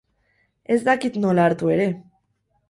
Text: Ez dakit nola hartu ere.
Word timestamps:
Ez 0.75 0.77
dakit 0.87 1.19
nola 1.27 1.45
hartu 1.51 1.71
ere. 1.75 1.87